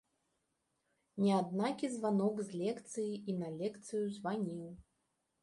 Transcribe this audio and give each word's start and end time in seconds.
Не 1.23 1.33
аднакі 1.41 1.89
званок 1.97 2.41
з 2.49 2.63
лекцыі 2.63 3.13
і 3.19 3.31
на 3.43 3.53
лекцыю 3.61 4.03
званіў. 4.19 4.67